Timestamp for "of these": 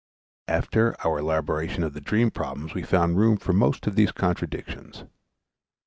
3.85-4.11